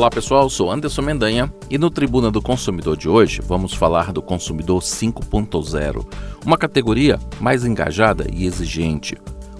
[0.00, 4.22] Olá pessoal, sou Anderson Mendanha e no Tribuna do Consumidor de hoje vamos falar do
[4.22, 6.06] Consumidor 5.0,
[6.42, 9.14] uma categoria mais engajada e exigente.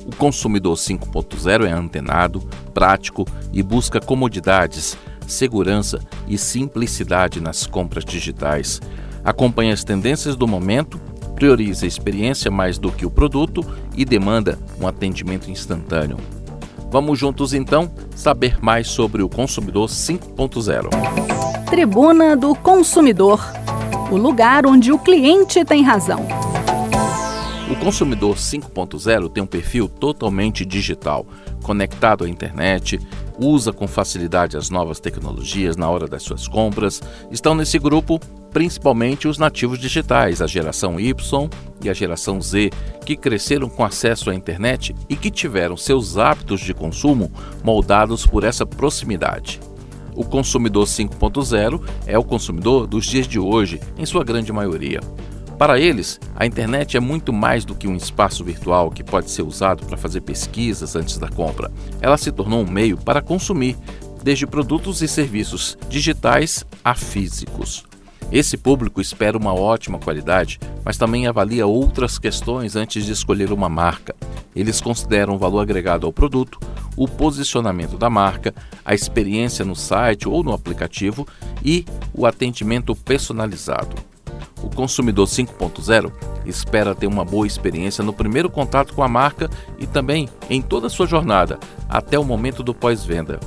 [0.07, 2.41] O Consumidor 5.0 é antenado,
[2.73, 8.81] prático e busca comodidades, segurança e simplicidade nas compras digitais.
[9.23, 10.99] Acompanha as tendências do momento,
[11.35, 13.63] prioriza a experiência mais do que o produto
[13.95, 16.17] e demanda um atendimento instantâneo.
[16.91, 20.89] Vamos juntos então saber mais sobre o Consumidor 5.0.
[21.71, 23.41] Tribuna do Consumidor
[24.11, 26.27] o lugar onde o cliente tem razão.
[27.71, 31.25] O Consumidor 5.0 tem um perfil totalmente digital,
[31.63, 32.99] conectado à internet,
[33.39, 37.01] usa com facilidade as novas tecnologias na hora das suas compras.
[37.31, 38.21] Estão nesse grupo
[38.53, 41.51] principalmente os nativos digitais, a geração Y
[41.83, 42.71] e a geração Z,
[43.05, 47.31] que cresceram com acesso à internet e que tiveram seus hábitos de consumo
[47.65, 49.61] moldados por essa proximidade.
[50.15, 55.01] O consumidor 5.0 é o consumidor dos dias de hoje, em sua grande maioria.
[55.57, 59.43] Para eles, a internet é muito mais do que um espaço virtual que pode ser
[59.43, 61.71] usado para fazer pesquisas antes da compra.
[62.01, 63.77] Ela se tornou um meio para consumir,
[64.23, 67.90] desde produtos e serviços digitais a físicos.
[68.33, 73.69] Esse público espera uma ótima qualidade, mas também avalia outras questões antes de escolher uma
[73.69, 74.15] marca.
[74.55, 76.61] Eles consideram o valor agregado ao produto,
[76.97, 81.27] o posicionamento da marca, a experiência no site ou no aplicativo
[81.65, 83.97] e o atendimento personalizado.
[84.63, 86.13] O consumidor 5.0
[86.47, 90.87] espera ter uma boa experiência no primeiro contato com a marca e também em toda
[90.87, 91.59] a sua jornada,
[91.89, 93.41] até o momento do pós-venda.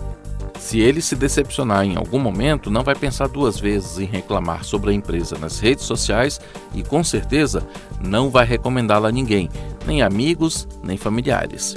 [0.63, 4.91] Se ele se decepcionar em algum momento, não vai pensar duas vezes em reclamar sobre
[4.91, 6.39] a empresa nas redes sociais
[6.73, 7.67] e com certeza
[7.99, 9.49] não vai recomendá-la a ninguém,
[9.85, 11.75] nem amigos, nem familiares.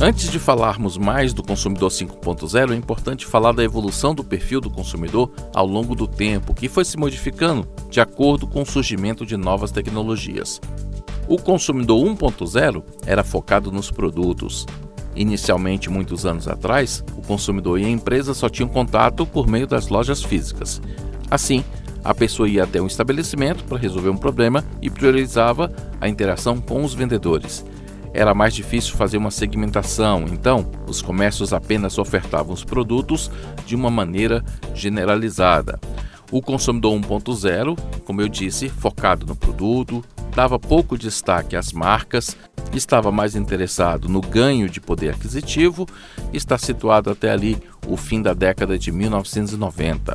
[0.00, 4.70] Antes de falarmos mais do consumidor 5.0, é importante falar da evolução do perfil do
[4.70, 9.36] consumidor ao longo do tempo, que foi se modificando de acordo com o surgimento de
[9.36, 10.60] novas tecnologias.
[11.26, 14.66] O consumidor 1.0 era focado nos produtos,
[15.14, 19.88] Inicialmente, muitos anos atrás, o consumidor e a empresa só tinham contato por meio das
[19.88, 20.80] lojas físicas.
[21.30, 21.64] Assim,
[22.02, 26.82] a pessoa ia até um estabelecimento para resolver um problema e priorizava a interação com
[26.82, 27.64] os vendedores.
[28.12, 33.30] Era mais difícil fazer uma segmentação, então os comércios apenas ofertavam os produtos
[33.64, 34.44] de uma maneira
[34.74, 35.78] generalizada.
[36.32, 40.02] O consumidor 1.0, como eu disse, focado no produto,
[40.34, 42.36] dava pouco destaque às marcas
[42.72, 45.86] estava mais interessado no ganho de poder aquisitivo
[46.32, 50.14] está situado até ali o fim da década de 1990.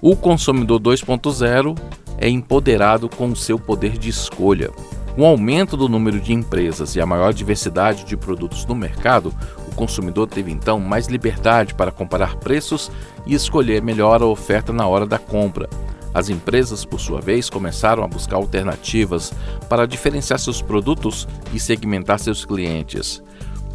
[0.00, 1.78] O consumidor 2.0
[2.18, 4.70] é empoderado com o seu poder de escolha.
[5.14, 9.32] Com o aumento do número de empresas e a maior diversidade de produtos no mercado,
[9.68, 12.90] o consumidor teve então mais liberdade para comparar preços
[13.24, 15.68] e escolher melhor a oferta na hora da compra.
[16.14, 19.32] As empresas, por sua vez, começaram a buscar alternativas
[19.68, 23.20] para diferenciar seus produtos e segmentar seus clientes.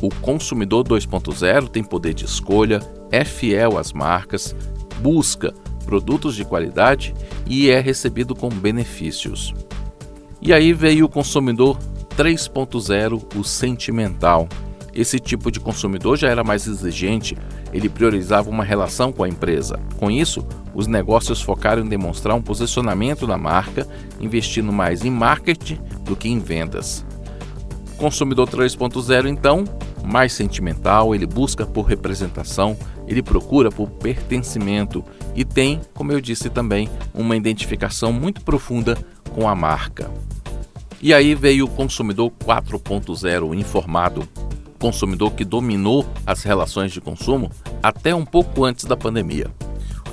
[0.01, 2.79] O consumidor 2.0 tem poder de escolha,
[3.11, 4.55] é fiel às marcas,
[5.01, 5.53] busca
[5.85, 7.13] produtos de qualidade
[7.45, 9.53] e é recebido com benefícios.
[10.41, 11.77] E aí veio o consumidor
[12.15, 14.47] 3.0, o sentimental.
[14.93, 17.37] Esse tipo de consumidor já era mais exigente,
[17.71, 19.79] ele priorizava uma relação com a empresa.
[19.97, 23.87] Com isso, os negócios focaram em demonstrar um posicionamento da marca,
[24.19, 27.05] investindo mais em marketing do que em vendas.
[27.97, 29.65] Consumidor 3.0, então,
[30.03, 32.77] mais sentimental, ele busca por representação,
[33.07, 35.03] ele procura por pertencimento
[35.35, 38.97] e tem, como eu disse também, uma identificação muito profunda
[39.31, 40.09] com a marca.
[41.01, 44.27] E aí veio o consumidor 4.0 informado,
[44.79, 47.51] consumidor que dominou as relações de consumo
[47.83, 49.51] até um pouco antes da pandemia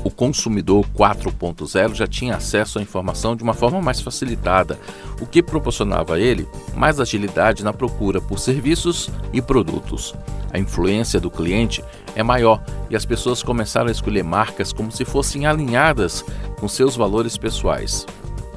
[0.07, 4.79] o consumidor 4.0 já tinha acesso à informação de uma forma mais facilitada,
[5.21, 10.15] o que proporcionava a ele mais agilidade na procura por serviços e produtos.
[10.53, 11.83] A influência do cliente
[12.15, 16.25] é maior e as pessoas começaram a escolher marcas como se fossem alinhadas
[16.61, 18.07] com seus valores pessoais.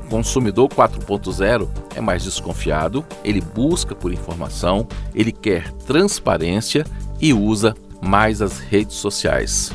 [0.10, 6.84] O consumidor 4.0 é mais desconfiado, ele busca por informação, ele quer transparência
[7.22, 9.72] e usa mais as redes sociais.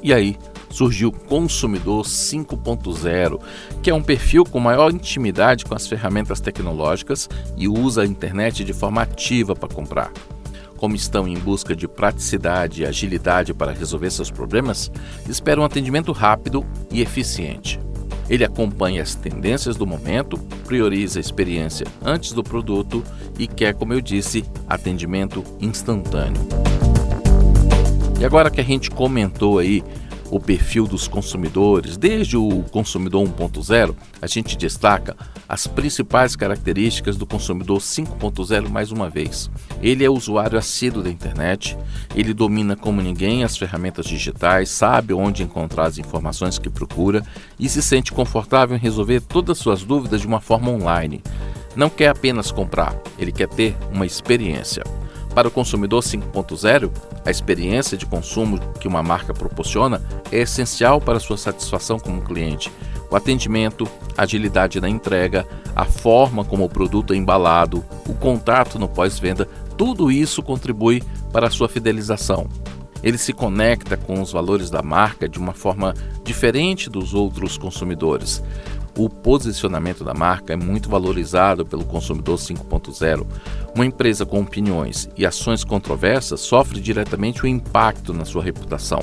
[0.00, 0.38] E aí,
[0.70, 3.40] surgiu Consumidor 5.0,
[3.82, 8.62] que é um perfil com maior intimidade com as ferramentas tecnológicas e usa a internet
[8.62, 10.12] de forma ativa para comprar.
[10.76, 14.88] Como estão em busca de praticidade e agilidade para resolver seus problemas,
[15.28, 17.80] esperam um atendimento rápido e eficiente.
[18.28, 23.02] Ele acompanha as tendências do momento, prioriza a experiência antes do produto
[23.38, 26.40] e quer, como eu disse, atendimento instantâneo.
[28.18, 29.82] E agora que a gente comentou aí
[30.30, 35.16] o perfil dos consumidores, desde o consumidor 1.0, a gente destaca
[35.48, 39.50] as principais características do consumidor 5.0 mais uma vez.
[39.82, 41.76] Ele é usuário assíduo da internet,
[42.14, 47.22] ele domina como ninguém as ferramentas digitais, sabe onde encontrar as informações que procura
[47.58, 51.22] e se sente confortável em resolver todas as suas dúvidas de uma forma online.
[51.76, 54.84] Não quer apenas comprar, ele quer ter uma experiência.
[55.34, 56.92] Para o consumidor 5.0,
[57.24, 60.00] a experiência de consumo que uma marca proporciona
[60.30, 62.70] é essencial para sua satisfação como cliente.
[63.10, 63.86] O atendimento,
[64.16, 65.44] a agilidade na entrega,
[65.74, 71.02] a forma como o produto é embalado, o contato no pós-venda, tudo isso contribui
[71.32, 72.46] para a sua fidelização.
[73.02, 78.42] Ele se conecta com os valores da marca de uma forma diferente dos outros consumidores.
[78.96, 83.26] O posicionamento da marca é muito valorizado pelo consumidor 5.0.
[83.74, 89.00] Uma empresa com opiniões e ações controversas sofre diretamente o impacto na sua reputação.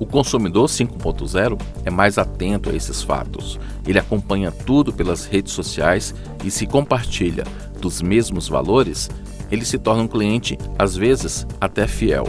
[0.00, 3.58] O consumidor 5.0 é mais atento a esses fatos.
[3.86, 6.12] Ele acompanha tudo pelas redes sociais
[6.44, 7.44] e se compartilha
[7.80, 9.08] dos mesmos valores,
[9.50, 12.28] ele se torna um cliente, às vezes, até fiel.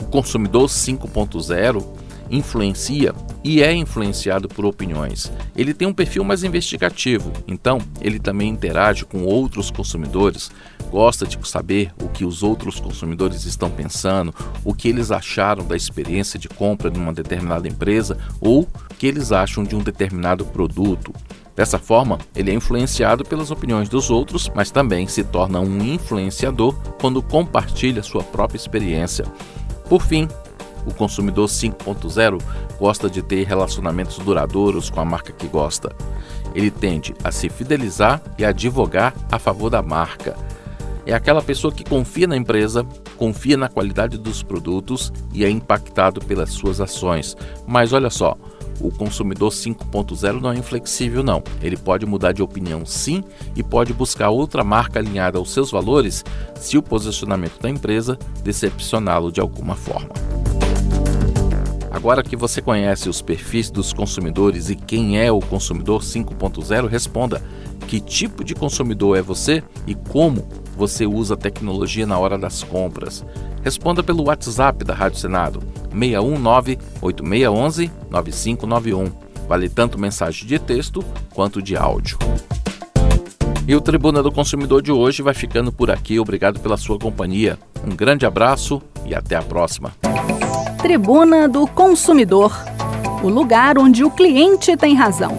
[0.00, 1.97] O consumidor 5.0
[2.30, 5.32] influencia e é influenciado por opiniões.
[5.56, 10.50] Ele tem um perfil mais investigativo, então ele também interage com outros consumidores,
[10.90, 14.34] gosta de saber o que os outros consumidores estão pensando,
[14.64, 19.06] o que eles acharam da experiência de compra de uma determinada empresa ou o que
[19.06, 21.12] eles acham de um determinado produto.
[21.58, 26.72] Dessa forma, ele é influenciado pelas opiniões dos outros, mas também se torna um influenciador
[27.00, 29.24] quando compartilha sua própria experiência.
[29.88, 30.28] Por fim,
[30.88, 32.40] o consumidor 5.0
[32.78, 35.94] gosta de ter relacionamentos duradouros com a marca que gosta.
[36.54, 40.34] Ele tende a se fidelizar e advogar a favor da marca.
[41.04, 42.86] É aquela pessoa que confia na empresa,
[43.16, 47.36] confia na qualidade dos produtos e é impactado pelas suas ações.
[47.66, 48.36] Mas olha só,
[48.80, 51.42] o consumidor 5.0 não é inflexível, não.
[51.62, 53.24] Ele pode mudar de opinião sim
[53.56, 56.24] e pode buscar outra marca alinhada aos seus valores
[56.54, 60.27] se o posicionamento da empresa decepcioná-lo de alguma forma.
[61.98, 67.42] Agora que você conhece os perfis dos consumidores e quem é o consumidor 5.0, responda:
[67.88, 70.46] que tipo de consumidor é você e como
[70.76, 73.26] você usa a tecnologia na hora das compras?
[73.64, 75.60] Responda pelo WhatsApp da Rádio Senado,
[77.02, 79.12] 619-8611-9591.
[79.48, 81.04] Vale tanto mensagem de texto
[81.34, 82.16] quanto de áudio.
[83.66, 86.20] E o Tribuna do Consumidor de hoje vai ficando por aqui.
[86.20, 87.58] Obrigado pela sua companhia.
[87.84, 89.92] Um grande abraço e até a próxima.
[90.78, 92.52] Tribuna do Consumidor
[93.22, 95.36] o lugar onde o cliente tem razão.